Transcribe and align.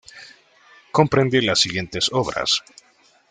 Comprende 0.91 1.43
las 1.43 1.59
siguientes 1.59 2.09
obras. 2.11 2.63